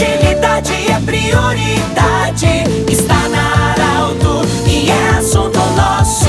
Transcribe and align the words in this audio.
Agilidade 0.00 0.72
é 0.90 0.98
prioridade. 1.04 2.64
Está 2.90 3.28
na 3.28 3.72
Arauto 3.72 4.48
e 4.66 4.90
é 4.90 5.18
assunto 5.18 5.58
nosso. 5.76 6.26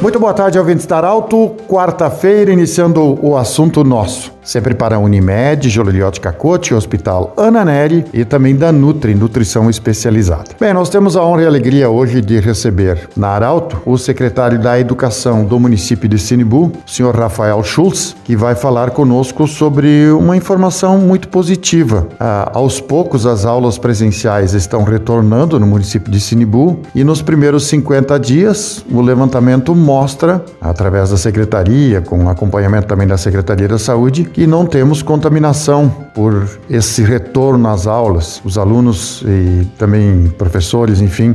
Muito 0.00 0.20
boa 0.20 0.32
tarde, 0.32 0.56
ouvintes 0.56 0.86
da 0.86 0.98
Arauto. 0.98 1.56
Quarta-feira, 1.66 2.52
iniciando 2.52 3.18
o 3.20 3.36
assunto 3.36 3.82
nosso 3.82 4.37
sempre 4.48 4.74
para 4.74 4.96
a 4.96 4.98
Unimed, 4.98 5.68
Joliliotti 5.68 6.22
Cacote, 6.22 6.72
Hospital 6.72 7.34
Ana 7.36 7.66
Neri 7.66 8.06
e 8.14 8.24
também 8.24 8.56
da 8.56 8.72
Nutri, 8.72 9.14
Nutrição 9.14 9.68
Especializada. 9.68 10.52
Bem, 10.58 10.72
nós 10.72 10.88
temos 10.88 11.16
a 11.16 11.22
honra 11.22 11.42
e 11.42 11.44
a 11.44 11.48
alegria 11.48 11.90
hoje 11.90 12.22
de 12.22 12.40
receber 12.40 13.10
na 13.14 13.28
Arauto 13.28 13.78
o 13.84 13.98
secretário 13.98 14.58
da 14.58 14.80
Educação 14.80 15.44
do 15.44 15.60
município 15.60 16.08
de 16.08 16.18
Sinibu, 16.18 16.72
o 16.86 16.90
senhor 16.90 17.14
Rafael 17.14 17.62
Schultz, 17.62 18.16
que 18.24 18.34
vai 18.34 18.54
falar 18.54 18.90
conosco 18.90 19.46
sobre 19.46 20.10
uma 20.12 20.34
informação 20.34 20.96
muito 20.96 21.28
positiva. 21.28 22.08
Ah, 22.18 22.50
aos 22.54 22.80
poucos, 22.80 23.26
as 23.26 23.44
aulas 23.44 23.76
presenciais 23.76 24.54
estão 24.54 24.82
retornando 24.82 25.60
no 25.60 25.66
município 25.66 26.10
de 26.10 26.20
Sinibu 26.20 26.80
e 26.94 27.04
nos 27.04 27.20
primeiros 27.20 27.66
50 27.66 28.18
dias, 28.18 28.82
o 28.90 29.02
levantamento 29.02 29.74
mostra, 29.74 30.42
através 30.58 31.10
da 31.10 31.18
secretaria, 31.18 32.00
com 32.00 32.30
acompanhamento 32.30 32.86
também 32.86 33.06
da 33.06 33.18
Secretaria 33.18 33.68
da 33.68 33.78
Saúde, 33.78 34.24
e 34.38 34.46
não 34.46 34.64
temos 34.64 35.02
contaminação 35.02 35.92
por 36.14 36.48
esse 36.70 37.02
retorno 37.02 37.68
às 37.68 37.88
aulas. 37.88 38.40
Os 38.44 38.56
alunos 38.56 39.20
e 39.26 39.64
também 39.76 40.32
professores, 40.38 41.00
enfim, 41.00 41.34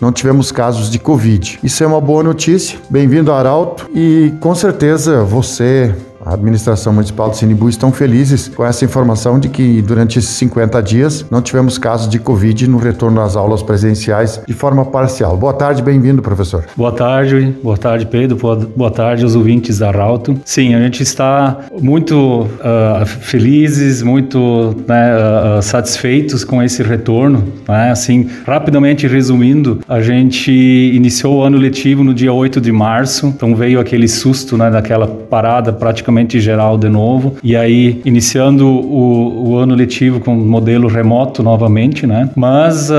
não 0.00 0.12
tivemos 0.12 0.52
casos 0.52 0.88
de 0.88 1.00
Covid. 1.00 1.58
Isso 1.64 1.82
é 1.82 1.86
uma 1.86 2.00
boa 2.00 2.22
notícia. 2.22 2.78
Bem-vindo 2.88 3.32
Arauto 3.32 3.90
e 3.92 4.32
com 4.38 4.54
certeza 4.54 5.24
você 5.24 5.92
a 6.24 6.34
administração 6.34 6.92
municipal 6.92 7.30
de 7.30 7.36
Sinibu 7.36 7.68
estão 7.68 7.92
felizes 7.92 8.48
com 8.48 8.64
essa 8.64 8.84
informação 8.84 9.38
de 9.38 9.48
que 9.48 9.82
durante 9.82 10.18
esses 10.18 10.30
50 10.30 10.82
dias 10.82 11.26
não 11.30 11.42
tivemos 11.42 11.76
casos 11.76 12.08
de 12.08 12.18
Covid 12.18 12.66
no 12.68 12.78
retorno 12.78 13.20
às 13.20 13.36
aulas 13.36 13.62
presenciais 13.62 14.40
de 14.46 14.54
forma 14.54 14.84
parcial. 14.84 15.36
Boa 15.36 15.52
tarde, 15.52 15.82
bem-vindo, 15.82 16.22
professor. 16.22 16.64
Boa 16.76 16.92
tarde, 16.92 17.54
boa 17.62 17.76
tarde, 17.76 18.06
Pedro, 18.06 18.38
boa 18.74 18.90
tarde 18.90 19.22
aos 19.22 19.34
ouvintes 19.34 19.78
da 19.78 19.90
Rauto. 19.90 20.38
Sim, 20.44 20.74
a 20.74 20.78
gente 20.78 21.02
está 21.02 21.58
muito 21.80 22.42
uh, 22.42 23.04
felizes, 23.06 24.02
muito 24.02 24.74
né, 24.88 25.14
uh, 25.14 25.62
satisfeitos 25.62 26.44
com 26.44 26.62
esse 26.62 26.82
retorno. 26.82 27.44
Né? 27.68 27.90
Assim, 27.90 28.30
rapidamente 28.46 29.06
resumindo, 29.06 29.80
a 29.88 30.00
gente 30.00 30.50
iniciou 30.50 31.38
o 31.38 31.42
ano 31.42 31.58
letivo 31.58 32.02
no 32.02 32.14
dia 32.14 32.32
8 32.32 32.60
de 32.60 32.72
março, 32.72 33.26
então 33.26 33.54
veio 33.54 33.78
aquele 33.78 34.08
susto 34.08 34.56
né, 34.56 34.70
daquela 34.70 35.06
parada 35.06 35.72
praticamente 35.72 36.13
praticamente 36.14 36.40
geral 36.40 36.78
de 36.78 36.88
novo. 36.88 37.34
E 37.42 37.56
aí, 37.56 38.00
iniciando 38.04 38.66
o, 38.66 39.50
o 39.50 39.56
ano 39.56 39.74
letivo 39.74 40.20
com 40.20 40.34
modelo 40.34 40.86
remoto 40.88 41.42
novamente, 41.42 42.06
né? 42.06 42.30
Mas 42.36 42.90
uh, 42.90 42.94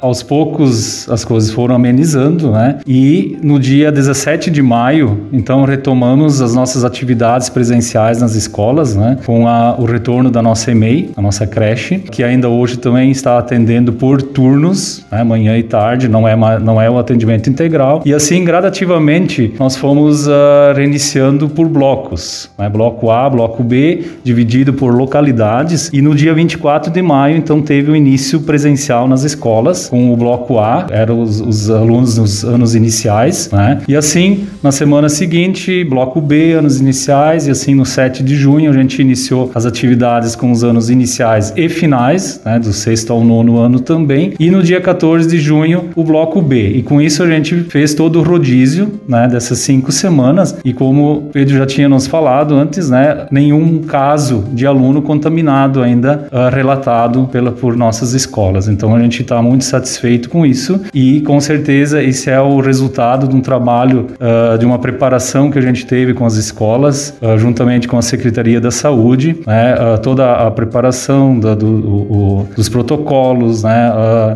aos 0.00 0.22
poucos 0.22 1.08
as 1.08 1.24
coisas 1.24 1.50
foram 1.50 1.74
amenizando, 1.74 2.50
né? 2.50 2.78
E 2.86 3.38
no 3.42 3.58
dia 3.58 3.90
17 3.90 4.50
de 4.50 4.62
maio, 4.62 5.26
então 5.32 5.64
retomamos 5.64 6.42
as 6.42 6.54
nossas 6.54 6.84
atividades 6.84 7.48
presenciais 7.48 8.20
nas 8.20 8.34
escolas, 8.34 8.94
né? 8.94 9.16
Com 9.24 9.48
a, 9.48 9.74
o 9.78 9.84
retorno 9.84 10.30
da 10.30 10.42
nossa 10.42 10.70
EMEI, 10.70 11.10
a 11.16 11.22
nossa 11.22 11.46
creche, 11.46 11.98
que 11.98 12.22
ainda 12.22 12.48
hoje 12.48 12.76
também 12.76 13.10
está 13.10 13.38
atendendo 13.38 13.92
por 13.92 14.20
turnos, 14.20 15.04
né? 15.10 15.24
manhã 15.24 15.56
e 15.56 15.62
tarde, 15.62 16.08
não 16.08 16.28
é, 16.28 16.36
não 16.36 16.80
é 16.80 16.90
o 16.90 16.98
atendimento 16.98 17.48
integral. 17.48 18.02
E 18.04 18.12
assim, 18.12 18.44
gradativamente, 18.44 19.54
nós 19.58 19.76
fomos 19.76 20.26
uh, 20.26 20.32
reiniciando 20.74 21.48
por 21.48 21.68
blocos 21.68 22.49
né? 22.60 22.68
bloco 22.68 23.10
A, 23.10 23.28
bloco 23.28 23.64
B, 23.64 24.04
dividido 24.22 24.72
por 24.72 24.94
localidades. 24.94 25.90
E 25.92 26.02
no 26.02 26.14
dia 26.14 26.34
24 26.34 26.92
de 26.92 27.02
maio, 27.02 27.36
então, 27.36 27.60
teve 27.62 27.90
o 27.90 27.96
início 27.96 28.40
presencial 28.40 29.08
nas 29.08 29.24
escolas, 29.24 29.88
com 29.88 30.12
o 30.12 30.16
bloco 30.16 30.58
A, 30.58 30.86
eram 30.90 31.20
os, 31.20 31.40
os 31.40 31.70
alunos 31.70 32.18
nos 32.18 32.44
anos 32.44 32.74
iniciais, 32.74 33.50
né? 33.50 33.80
E 33.88 33.96
assim, 33.96 34.46
na 34.62 34.70
semana 34.70 35.08
seguinte, 35.08 35.82
bloco 35.84 36.20
B, 36.20 36.52
anos 36.52 36.80
iniciais, 36.80 37.46
e 37.46 37.50
assim 37.50 37.74
no 37.74 37.86
7 37.86 38.22
de 38.22 38.36
junho 38.36 38.70
a 38.70 38.74
gente 38.74 39.00
iniciou 39.00 39.50
as 39.54 39.64
atividades 39.64 40.36
com 40.36 40.52
os 40.52 40.62
anos 40.62 40.90
iniciais 40.90 41.52
e 41.56 41.68
finais, 41.68 42.40
né? 42.44 42.58
Do 42.58 42.72
sexto 42.72 43.12
ao 43.12 43.24
nono 43.24 43.58
ano 43.58 43.80
também. 43.80 44.34
E 44.38 44.50
no 44.50 44.62
dia 44.62 44.80
14 44.80 45.28
de 45.28 45.38
junho, 45.38 45.90
o 45.96 46.04
bloco 46.04 46.42
B. 46.42 46.68
E 46.68 46.82
com 46.82 47.00
isso 47.00 47.22
a 47.22 47.26
gente 47.26 47.54
fez 47.64 47.94
todo 47.94 48.20
o 48.20 48.22
rodízio, 48.22 49.00
né? 49.08 49.28
Dessas 49.28 49.58
cinco 49.58 49.90
semanas. 49.90 50.56
E 50.64 50.72
como 50.72 51.12
o 51.12 51.22
Pedro 51.32 51.56
já 51.56 51.66
tinha 51.66 51.88
nos 51.88 52.06
falado, 52.06 52.49
antes, 52.50 52.90
né, 52.90 53.26
nenhum 53.30 53.82
caso 53.82 54.44
de 54.52 54.66
aluno 54.66 55.02
contaminado 55.02 55.82
ainda 55.82 56.26
uh, 56.30 56.54
relatado 56.54 57.28
pela, 57.30 57.52
por 57.52 57.76
nossas 57.76 58.12
escolas. 58.12 58.68
Então 58.68 58.94
a 58.94 59.00
gente 59.00 59.22
está 59.22 59.40
muito 59.42 59.64
satisfeito 59.64 60.28
com 60.28 60.44
isso 60.44 60.80
e 60.94 61.20
com 61.22 61.40
certeza 61.40 62.02
esse 62.02 62.30
é 62.30 62.40
o 62.40 62.60
resultado 62.60 63.28
de 63.28 63.36
um 63.36 63.40
trabalho, 63.40 64.08
uh, 64.20 64.58
de 64.58 64.66
uma 64.66 64.78
preparação 64.78 65.50
que 65.50 65.58
a 65.58 65.62
gente 65.62 65.86
teve 65.86 66.14
com 66.14 66.24
as 66.24 66.36
escolas, 66.36 67.14
uh, 67.20 67.38
juntamente 67.38 67.88
com 67.88 67.98
a 67.98 68.02
Secretaria 68.02 68.60
da 68.60 68.70
Saúde, 68.70 69.40
né, 69.46 69.74
toda 70.02 70.32
a 70.32 70.50
preparação 70.50 71.38
da, 71.38 71.54
do, 71.54 71.66
o, 71.66 72.48
dos 72.56 72.68
protocolos, 72.68 73.62
né, 73.62 73.92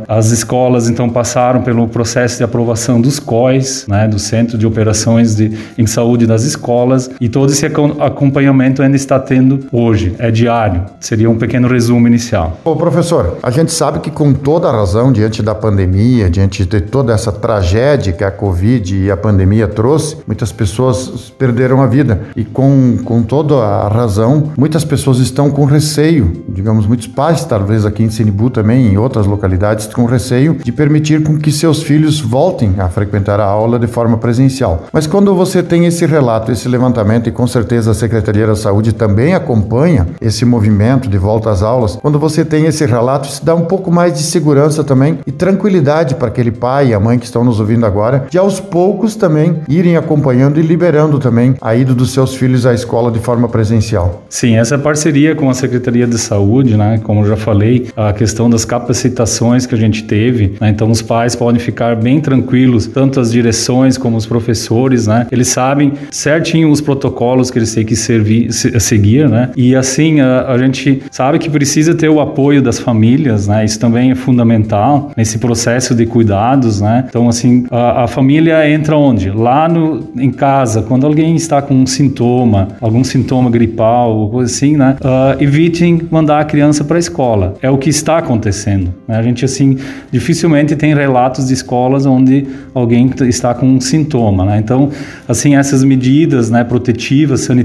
as 0.09 0.31
escolas 0.31 0.89
então 0.89 1.09
passaram 1.09 1.63
pelo 1.63 1.87
processo 1.89 2.39
de 2.39 2.45
aprovação 2.45 3.01
dos 3.01 3.19
COIs, 3.19 3.87
né, 3.89 4.07
do 4.07 4.19
Centro 4.19 4.57
de 4.59 4.67
Operações 4.67 5.35
de, 5.35 5.53
em 5.79 5.87
Saúde 5.87 6.27
das 6.27 6.45
Escolas 6.45 7.11
e 7.21 7.29
todo 7.29 7.51
esse 7.51 7.67
acompanhamento 8.05 8.83
ainda 8.83 8.97
está 8.97 9.19
tendo 9.19 9.67
hoje? 9.73 10.15
É 10.19 10.31
diário? 10.31 10.85
Seria 11.01 11.29
um 11.31 11.37
pequeno 11.37 11.69
resumo 11.69 12.07
inicial. 12.07 12.59
Ô, 12.65 12.77
professor, 12.77 13.39
a 13.43 13.51
gente 13.51 13.73
sabe 13.73 14.01
que 14.01 14.11
com 14.11 14.33
toda 14.33 14.69
a 14.69 14.73
razão, 14.73 15.13
diante 15.13 15.43
da 15.43 15.55
pandemia, 15.55 16.31
diante 16.31 16.65
de 16.65 16.81
toda 16.81 17.13
essa 17.13 17.33
tragédia 17.33 18.13
que 18.13 18.25
a 18.25 18.31
Covid 18.31 18.97
e 18.97 19.11
a 19.11 19.17
pandemia 19.17 19.67
trouxe, 19.69 20.17
muitas 20.27 20.53
pessoas 20.53 21.33
perderam 21.39 21.83
a 21.83 21.87
vida. 21.87 22.23
E 22.37 22.45
com, 22.45 22.99
com 23.05 23.23
toda 23.23 23.55
a 23.57 23.89
razão, 23.89 24.53
muitas 24.57 24.85
pessoas 24.85 25.19
estão 25.19 25.51
com 25.51 25.65
receio, 25.65 26.45
digamos, 26.49 26.87
muitos 26.87 27.07
pais, 27.07 27.45
talvez 27.45 27.85
aqui 27.85 28.03
em 28.03 28.11
Sinibu 28.11 28.51
também, 28.51 28.93
em 28.93 28.97
outras 28.97 29.27
localidades, 29.27 29.87
com 29.87 30.05
receio 30.05 30.59
de 30.63 30.73
permitir 30.73 31.23
com 31.23 31.39
que 31.39 31.53
seus 31.53 31.83
filhos 31.83 32.21
voltem 32.21 32.75
a 32.79 32.89
frequentar 32.89 33.41
a 33.41 33.45
aula 33.45 33.79
de 33.79 33.87
forma 33.87 34.17
presencial. 34.19 34.85
Mas 34.93 35.07
quando 35.07 35.35
você 35.35 35.63
tem 35.63 35.87
esse 35.87 36.07
relato, 36.07 36.53
esse 36.53 36.69
levantamento, 36.69 37.29
e 37.29 37.33
com 37.33 37.47
certeza 37.47 37.84
certeza 37.85 37.91
a 37.91 37.95
Secretaria 37.95 38.47
da 38.47 38.57
Saúde 38.57 38.93
também 38.93 39.35
acompanha 39.35 40.07
esse 40.21 40.45
movimento 40.45 41.09
de 41.09 41.19
volta 41.19 41.51
às 41.51 41.63
aulas. 41.63 41.97
Quando 41.97 42.19
você 42.19 42.45
tem 42.45 42.67
esse 42.67 42.87
relato, 42.87 43.29
isso 43.29 43.45
dá 43.45 43.55
um 43.55 43.65
pouco 43.65 43.91
mais 43.91 44.15
de 44.15 44.23
segurança 44.23 44.83
também 44.83 45.19
e 45.27 45.33
tranquilidade 45.33 46.15
para 46.15 46.29
aquele 46.29 46.51
pai 46.51 46.89
e 46.89 46.95
a 46.95 47.01
mãe 47.01 47.19
que 47.19 47.27
estão 47.27 47.45
nos 47.45 47.61
ouvindo 47.61 47.85
agora, 47.85 48.27
de 48.31 48.39
aos 48.39 48.61
poucos 48.61 49.17
também 49.17 49.61
irem 49.69 49.97
acompanhando 49.97 50.59
e 50.59 50.63
liberando 50.63 51.19
também 51.19 51.55
a 51.61 51.75
ida 51.75 51.95
dos 51.95 52.13
seus 52.13 52.35
filhos 52.35 52.65
à 52.65 52.73
escola 52.73 53.11
de 53.11 53.19
forma 53.19 53.49
presencial. 53.49 54.23
Sim, 54.29 54.57
essa 54.57 54.79
parceria 54.79 55.35
com 55.35 55.51
a 55.51 55.55
Secretaria 55.55 56.07
de 56.07 56.19
Saúde, 56.19 56.77
né, 56.77 57.01
como 57.03 57.21
eu 57.23 57.29
já 57.29 57.37
falei, 57.37 57.89
a 57.97 58.13
questão 58.13 58.49
das 58.49 58.65
capacitações 58.65 59.67
que 59.67 59.75
a 59.75 59.79
gente 59.79 60.05
teve, 60.05 60.57
né, 60.61 60.71
então 60.71 60.91
os 60.91 61.03
pais 61.03 61.37
podem 61.37 61.61
ficar 61.61 61.97
bem 61.97 62.21
tranquilos, 62.21 62.87
tanto 62.87 63.21
as 63.21 63.31
direções 63.31 63.99
como 63.99 64.17
os 64.17 64.27
professores, 64.27 65.07
né, 65.07 65.27
eles 65.31 65.49
sabem 65.49 65.93
certinho 66.11 66.71
os 66.71 66.81
protocolos 66.81 67.51
que 67.51 67.59
eles 67.59 67.74
que 67.83 67.97
servir, 67.97 68.53
seguir, 68.53 69.29
né? 69.29 69.51
E 69.57 69.75
assim, 69.75 70.21
a, 70.21 70.49
a, 70.49 70.59
gente 70.59 71.03
sabe 71.11 71.39
que 71.39 71.49
precisa 71.49 71.95
ter 71.95 72.09
o 72.09 72.21
apoio 72.21 72.61
das 72.61 72.79
famílias, 72.79 73.49
né? 73.49 73.65
Isso 73.65 73.81
também 73.81 74.11
é 74.11 74.15
fundamental 74.15 75.11
nesse 75.17 75.39
processo 75.39 75.95
de 75.95 76.05
cuidados, 76.05 76.83
né? 76.83 77.07
Então, 77.09 77.29
assim, 77.29 77.65
a, 77.71 78.05
a 78.05 78.07
família 78.07 78.69
entra 78.71 78.97
onde? 78.97 79.31
Lá 79.31 79.69
no, 79.69 80.11
em 80.19 80.31
casa, 80.31 80.83
quando 80.83 81.07
alguém 81.07 81.35
está 81.35 81.63
com 81.63 81.75
um 81.75 81.87
sintoma, 81.87 82.69
algum 82.81 83.03
sintoma 83.03 83.51
gripal, 83.51 84.29
coisa 84.29 84.53
assim, 84.53 84.77
né? 84.77 84.97
Uh, 85.01 85.43
evitem 85.43 86.03
mandar 86.11 86.41
a 86.41 86.45
criança 86.45 86.85
para 86.85 86.97
a 86.97 87.01
escola. 87.01 87.55
É 87.63 87.71
o 87.71 87.79
que 87.79 87.89
está 87.89 88.19
acontecendo. 88.19 88.93
Né? 89.09 89.17
A 89.17 89.23
gente, 89.23 89.45
assim, 89.45 89.79
dificilmente 90.11 90.77
tem 90.77 90.95
relatos 90.95 91.49
de 91.49 91.55
escolas 91.55 92.05
onde 92.05 92.47
alguém 92.75 93.11
está 93.23 93.55
com 93.55 93.67
um 93.67 93.81
sintoma, 93.81 94.45
né? 94.45 94.59
Então, 94.59 94.91
assim, 95.29 95.57
essas 95.57 95.85
medidas, 95.85 96.51
né, 96.51 96.65
protetivas, 96.65 97.41
sanitárias 97.41 97.64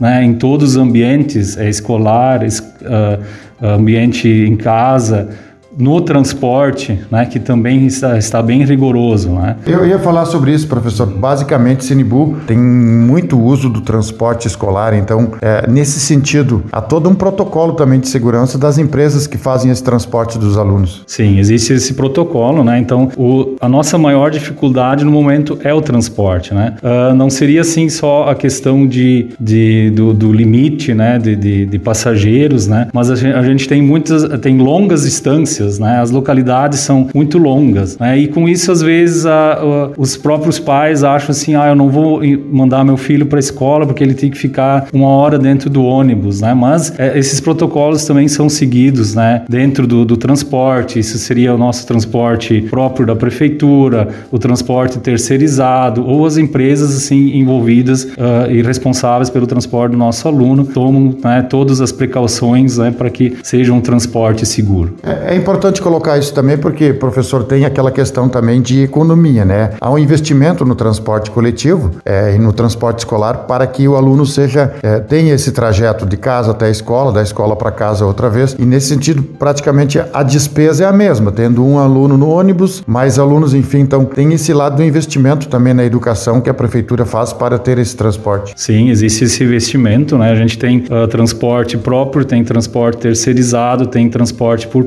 né, 0.00 0.22
em 0.22 0.34
todos 0.34 0.70
os 0.70 0.76
ambientes, 0.76 1.56
é 1.56 1.68
escolar, 1.68 2.42
es, 2.44 2.58
uh, 2.58 3.22
ambiente 3.62 4.28
em 4.28 4.56
casa, 4.56 5.28
no 5.76 6.00
transporte, 6.00 7.00
né, 7.10 7.26
que 7.26 7.38
também 7.38 7.86
está, 7.86 8.18
está 8.18 8.42
bem 8.42 8.64
rigoroso. 8.64 9.30
Né? 9.30 9.56
Eu 9.66 9.86
ia 9.86 9.98
falar 9.98 10.26
sobre 10.26 10.52
isso, 10.52 10.66
professor. 10.66 11.06
Basicamente, 11.06 11.84
Sinibu 11.84 12.36
tem 12.46 12.58
muito 12.58 13.40
uso 13.40 13.68
do 13.68 13.80
transporte 13.80 14.46
escolar, 14.46 14.94
então, 14.94 15.32
é, 15.40 15.68
nesse 15.68 16.00
sentido, 16.00 16.62
há 16.72 16.80
todo 16.80 17.08
um 17.08 17.14
protocolo 17.14 17.74
também 17.74 18.00
de 18.00 18.08
segurança 18.08 18.58
das 18.58 18.78
empresas 18.78 19.26
que 19.26 19.38
fazem 19.38 19.70
esse 19.70 19.82
transporte 19.82 20.38
dos 20.38 20.56
alunos. 20.56 21.02
Sim, 21.06 21.38
existe 21.38 21.72
esse 21.72 21.94
protocolo, 21.94 22.64
né? 22.64 22.78
Então, 22.78 23.10
o, 23.16 23.56
a 23.60 23.68
nossa 23.68 23.98
maior 23.98 24.30
dificuldade 24.30 25.04
no 25.04 25.10
momento 25.10 25.58
é 25.62 25.72
o 25.72 25.80
transporte, 25.80 26.54
né? 26.54 26.76
Uh, 26.82 27.14
não 27.14 27.30
seria 27.30 27.60
assim 27.60 27.88
só 27.88 28.28
a 28.28 28.34
questão 28.34 28.86
de, 28.86 29.28
de 29.38 29.90
do, 29.90 30.12
do, 30.12 30.32
limite, 30.32 30.94
né, 30.94 31.18
de, 31.18 31.36
de, 31.36 31.66
de, 31.66 31.78
passageiros, 31.78 32.66
né? 32.66 32.88
Mas 32.92 33.10
a 33.10 33.16
gente, 33.16 33.34
a 33.34 33.42
gente 33.42 33.68
tem 33.68 33.82
muitas, 33.82 34.26
tem 34.40 34.58
longas 34.58 35.02
distâncias, 35.02 35.59
né? 35.78 36.00
As 36.00 36.10
localidades 36.10 36.80
são 36.80 37.08
muito 37.14 37.38
longas, 37.38 37.98
né? 37.98 38.18
E 38.18 38.28
com 38.28 38.48
isso, 38.48 38.70
às 38.70 38.80
vezes, 38.80 39.26
a, 39.26 39.54
a, 39.54 39.90
os 39.96 40.16
próprios 40.16 40.58
pais 40.58 41.04
acham 41.04 41.30
assim, 41.30 41.54
ah, 41.54 41.68
eu 41.68 41.74
não 41.74 41.88
vou 41.88 42.20
mandar 42.50 42.84
meu 42.84 42.96
filho 42.96 43.26
para 43.26 43.38
a 43.38 43.40
escola 43.40 43.86
porque 43.86 44.02
ele 44.02 44.14
tem 44.14 44.30
que 44.30 44.38
ficar 44.38 44.86
uma 44.92 45.08
hora 45.08 45.38
dentro 45.38 45.68
do 45.68 45.84
ônibus, 45.84 46.40
né? 46.40 46.54
Mas 46.54 46.92
é, 46.98 47.18
esses 47.18 47.40
protocolos 47.40 48.04
também 48.04 48.28
são 48.28 48.48
seguidos, 48.48 49.14
né? 49.14 49.42
Dentro 49.48 49.86
do, 49.86 50.04
do 50.04 50.16
transporte, 50.16 50.98
isso 50.98 51.18
seria 51.18 51.54
o 51.54 51.58
nosso 51.58 51.86
transporte 51.86 52.62
próprio 52.62 53.06
da 53.06 53.16
prefeitura, 53.16 54.08
o 54.30 54.38
transporte 54.38 54.98
terceirizado 54.98 56.06
ou 56.06 56.26
as 56.26 56.36
empresas 56.36 56.96
assim 56.96 57.36
envolvidas 57.36 58.04
uh, 58.04 58.50
e 58.50 58.62
responsáveis 58.62 59.30
pelo 59.30 59.46
transporte 59.46 59.92
do 59.92 59.98
nosso 59.98 60.26
aluno 60.26 60.64
tomam 60.64 61.14
né, 61.22 61.42
todas 61.42 61.80
as 61.80 61.92
precauções 61.92 62.78
né, 62.78 62.90
para 62.90 63.10
que 63.10 63.36
seja 63.42 63.72
um 63.72 63.80
transporte 63.80 64.46
seguro. 64.46 64.94
É, 65.02 65.34
é, 65.34 65.36
importante 65.36 65.49
colocar 65.82 66.18
isso 66.18 66.32
também 66.32 66.56
porque, 66.58 66.92
professor, 66.92 67.44
tem 67.44 67.64
aquela 67.64 67.90
questão 67.90 68.28
também 68.28 68.60
de 68.60 68.82
economia, 68.82 69.44
né? 69.44 69.70
Há 69.80 69.90
um 69.90 69.98
investimento 69.98 70.64
no 70.64 70.74
transporte 70.74 71.30
coletivo 71.30 71.90
é, 72.04 72.34
e 72.34 72.38
no 72.38 72.52
transporte 72.52 73.00
escolar 73.00 73.46
para 73.46 73.66
que 73.66 73.88
o 73.88 73.96
aluno 73.96 74.26
seja 74.26 74.74
é, 74.82 74.98
tenha 75.00 75.34
esse 75.34 75.52
trajeto 75.52 76.06
de 76.06 76.16
casa 76.16 76.50
até 76.50 76.66
a 76.66 76.70
escola, 76.70 77.12
da 77.12 77.22
escola 77.22 77.56
para 77.56 77.70
casa 77.70 78.04
outra 78.04 78.28
vez. 78.28 78.54
E 78.58 78.64
nesse 78.64 78.88
sentido, 78.88 79.22
praticamente 79.22 79.98
a 80.12 80.22
despesa 80.22 80.84
é 80.84 80.86
a 80.86 80.92
mesma, 80.92 81.32
tendo 81.32 81.64
um 81.64 81.78
aluno 81.78 82.16
no 82.16 82.28
ônibus, 82.28 82.82
mais 82.86 83.18
alunos, 83.18 83.54
enfim, 83.54 83.80
então 83.80 84.04
tem 84.04 84.32
esse 84.32 84.52
lado 84.52 84.76
do 84.76 84.84
investimento 84.84 85.48
também 85.48 85.74
na 85.74 85.84
educação 85.84 86.40
que 86.40 86.50
a 86.50 86.54
prefeitura 86.54 87.04
faz 87.04 87.32
para 87.32 87.58
ter 87.58 87.78
esse 87.78 87.96
transporte. 87.96 88.52
Sim, 88.56 88.90
existe 88.90 89.24
esse 89.24 89.42
investimento, 89.42 90.18
né? 90.18 90.30
A 90.30 90.34
gente 90.34 90.58
tem 90.58 90.78
uh, 90.78 91.08
transporte 91.08 91.76
próprio, 91.78 92.24
tem 92.24 92.44
transporte 92.44 92.98
terceirizado, 92.98 93.86
tem 93.86 94.08
transporte 94.08 94.66
por 94.68 94.84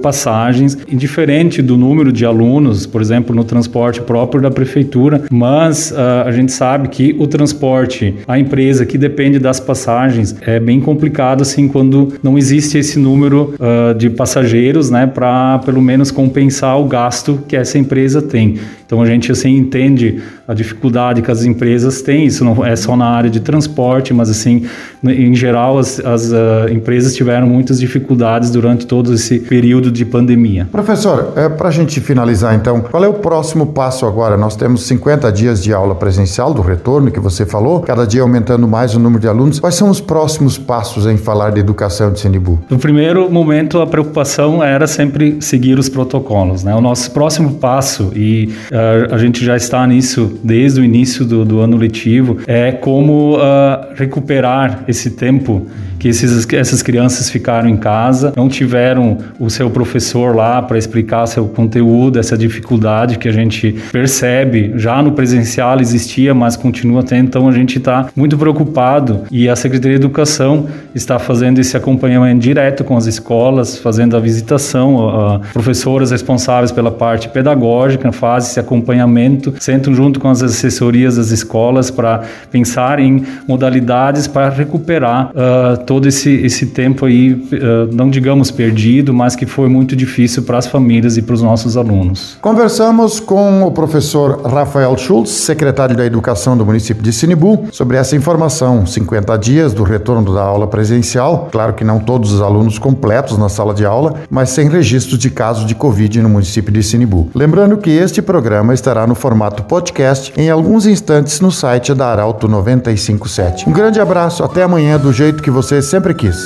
passagens, 0.53 0.77
indiferente 0.88 1.61
do 1.61 1.75
número 1.75 2.11
de 2.11 2.25
alunos, 2.25 2.85
por 2.85 3.01
exemplo, 3.01 3.35
no 3.35 3.44
transporte 3.44 4.01
próprio 4.01 4.41
da 4.41 4.51
prefeitura, 4.51 5.23
mas 5.31 5.91
uh, 5.91 6.27
a 6.27 6.31
gente 6.31 6.51
sabe 6.51 6.89
que 6.89 7.15
o 7.17 7.25
transporte, 7.25 8.15
a 8.27 8.38
empresa 8.38 8.85
que 8.85 8.97
depende 8.97 9.39
das 9.39 9.59
passagens, 9.59 10.35
é 10.41 10.59
bem 10.59 10.79
complicado 10.79 11.41
assim 11.41 11.67
quando 11.67 12.13
não 12.21 12.38
existe 12.38 12.77
esse 12.77 13.00
número 13.00 13.55
uh, 13.55 13.94
de 13.95 14.09
passageiros, 14.09 14.89
né, 14.89 15.07
para 15.07 15.59
pelo 15.59 15.81
menos 15.81 16.11
compensar 16.11 16.79
o 16.79 16.85
gasto 16.85 17.39
que 17.47 17.55
essa 17.55 17.77
empresa 17.77 18.21
tem. 18.21 18.59
Então 18.85 19.01
a 19.01 19.07
gente 19.07 19.31
assim 19.31 19.57
entende 19.57 20.21
a 20.48 20.54
dificuldade 20.54 21.22
que 21.22 21.31
as 21.31 21.45
empresas 21.45 22.01
têm. 22.01 22.25
Isso 22.25 22.44
não 22.44 22.66
é 22.66 22.75
só 22.75 22.95
na 22.95 23.06
área 23.06 23.30
de 23.30 23.40
transporte, 23.40 24.13
mas 24.13 24.30
assim 24.30 24.66
em 25.04 25.36
geral 25.36 25.78
as, 25.78 26.00
as 26.00 26.31
uh, 26.31 26.69
empresas 26.72 27.16
tiveram 27.16 27.48
muitas 27.48 27.80
dificuldades 27.80 28.50
durante 28.51 28.86
todo 28.86 29.13
esse 29.13 29.40
período 29.40 29.92
de 29.92 30.06
pandemia. 30.06 30.68
Professor, 30.72 31.34
é, 31.36 31.48
para 31.50 31.69
a 31.69 31.72
gente 31.72 32.00
finalizar 32.01 32.56
então, 32.56 32.81
qual 32.81 33.04
é 33.04 33.07
o 33.07 33.13
próximo 33.13 33.68
passo 33.68 34.06
agora? 34.06 34.38
Nós 34.38 34.56
temos 34.56 34.84
50 34.84 35.31
dias 35.31 35.63
de 35.63 35.74
aula 35.74 35.95
presencial 35.95 36.54
do 36.54 36.62
retorno 36.62 37.12
que 37.12 37.19
você 37.19 37.46
falou, 37.46 37.81
cada 37.81 38.06
dia 38.06 38.22
aumentando 38.22 38.68
mais 38.68 38.96
o 38.96 39.00
número 39.00 39.22
de 39.22 39.28
alunos. 39.28 39.60
Quais 39.60 39.75
são 39.75 39.89
os 39.89 40.01
próximos 40.01 40.57
passos 40.57 41.06
em 41.06 41.18
falar 41.18 41.51
de 41.51 41.60
educação 41.60 42.12
de 42.12 42.19
Senibu? 42.19 42.60
No 42.69 42.78
primeiro 42.78 43.30
momento 43.31 43.80
a 43.80 43.88
preocupação 43.88 44.63
era 44.63 44.88
sempre 44.88 45.38
seguir 45.42 45.80
os 45.80 45.88
protocolos, 45.88 46.63
né? 46.63 46.75
O 46.75 46.81
nosso 46.81 47.12
próximo 47.12 47.56
passo 47.56 48.12
e 48.16 48.54
uh, 48.72 49.13
a 49.13 49.18
gente 49.18 49.44
já 49.44 49.56
está 49.56 49.86
nisso 49.88 50.32
desde 50.44 50.81
o 50.81 50.83
início 50.83 51.25
do, 51.25 51.44
do 51.44 51.59
ano 51.59 51.77
letivo, 51.77 52.38
é 52.47 52.71
como 52.71 53.38
uh, 53.38 53.94
recuperar 53.95 54.83
esse 54.88 55.12
tempo 55.12 55.68
que 56.03 56.09
esses, 56.09 56.45
essas 56.51 56.83
crianças 56.83 57.30
ficaram 57.30 57.69
em 57.69 57.77
casa, 57.77 58.33
não 58.35 58.50
tiveram 58.50 59.19
o 59.39 59.50
seu 59.50 59.69
professor 59.69 60.35
lá 60.35 60.62
para 60.62 60.77
explicar 60.77 61.25
seu 61.27 61.45
conteúdo, 61.45 62.19
essa 62.19 62.38
dificuldade 62.38 63.18
que 63.18 63.30
a 63.30 63.31
gente 63.31 63.77
percebe 63.89 64.74
já 64.75 65.01
no 65.01 65.13
presencial 65.13 65.80
existia, 65.80 66.33
mas 66.33 66.57
continua 66.57 67.03
tendo. 67.03 67.27
Então 67.27 67.47
a 67.47 67.53
gente 67.53 67.77
está 67.77 68.09
muito 68.13 68.38
preocupado 68.38 69.21
e 69.31 69.47
a 69.47 69.56
Secretaria 69.56 69.97
de 69.97 70.03
Educação 70.03 70.68
está 70.94 71.18
fazendo 71.18 71.59
esse 71.59 71.77
acompanhamento 71.77 72.41
direto 72.41 72.83
com 72.83 72.97
as 72.97 73.06
escolas, 73.06 73.77
fazendo 73.77 74.18
a 74.18 74.19
visitação, 74.19 75.07
a, 75.09 75.39
professoras 75.53 76.12
responsáveis 76.12 76.74
pela 76.74 76.91
parte 76.91 77.29
pedagógica 77.29 78.12
fazem 78.12 78.50
esse 78.50 78.59
acompanhamento, 78.59 79.53
sentam 79.57 79.95
junto 79.95 80.19
com 80.24 80.30
as 80.30 80.42
assessorias 80.42 81.18
das 81.18 81.31
escolas 81.31 81.92
para 81.92 82.24
pensar 82.50 82.98
em 82.98 83.25
modalidades 83.46 84.25
para 84.25 84.48
recuperar 84.48 85.31
uh, 85.31 85.84
todo 85.84 86.08
esse, 86.08 86.31
esse 86.46 86.68
tempo 86.68 87.06
aí, 87.06 87.34
uh, 87.34 87.94
não 87.94 88.10
digamos 88.10 88.50
perdido, 88.50 89.14
mas 89.14 89.36
que 89.36 89.46
foi 89.46 89.68
muito 89.68 89.98
difícil 89.98 90.44
para 90.44 90.58
as 90.58 90.66
famílias 90.66 91.18
e 91.18 91.22
para 91.22 91.36
os 91.36 91.42
nossos 91.42 91.75
alunos. 91.75 92.38
Conversamos 92.40 93.20
com 93.20 93.64
o 93.64 93.72
professor 93.72 94.42
Rafael 94.48 94.98
Schultz, 94.98 95.31
secretário 95.31 95.94
da 95.94 96.06
Educação 96.06 96.56
do 96.56 96.66
município 96.66 97.04
de 97.04 97.12
Sinibu, 97.12 97.68
sobre 97.74 97.98
essa 97.98 98.16
informação, 98.16 98.86
50 98.86 99.36
dias 99.38 99.74
do 99.74 99.84
retorno 99.84 100.34
da 100.34 100.42
aula 100.42 100.68
presencial. 100.68 101.50
Claro 101.52 101.74
que 101.74 101.84
não 101.84 102.00
todos 102.00 102.31
os 102.31 102.42
alunos 102.42 102.80
completos 102.80 103.38
na 103.38 103.50
sala 103.50 103.74
de 103.74 103.84
aula, 103.84 104.22
mas 104.30 104.52
sem 104.52 104.70
registros 104.70 105.20
de 105.20 105.30
casos 105.30 105.66
de 105.66 105.75
Covid 105.75 106.22
no 106.22 106.30
município 106.30 106.72
de 106.72 106.81
Sinibu. 106.81 107.30
Lembrando 107.36 107.75
que 107.75 107.90
este 107.90 108.22
programa 108.22 108.74
estará 108.74 109.06
no 109.06 109.16
formato 109.16 109.64
podcast 110.13 110.33
em 110.38 110.50
alguns 110.50 110.86
instantes 110.86 111.39
no 111.39 111.51
site 111.51 111.94
da 111.94 112.07
Arauto 112.07 112.48
957. 112.48 113.68
Um 113.68 113.74
grande 113.74 114.00
abraço, 114.00 114.44
até 114.44 114.63
amanhã 114.63 115.00
do 115.00 115.12
jeito 115.12 115.42
que 115.42 115.50
você 115.50 115.81
sempre 115.81 116.13
quis. 116.13 116.38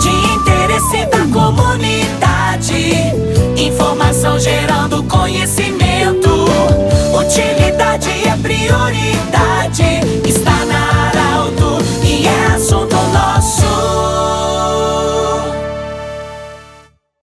De 0.00 0.08
interesse 0.34 1.06
da 1.06 1.26
comunidade, 1.32 2.74
informação 3.56 4.38
gerando 4.38 5.02
conhecimento. 5.04 5.69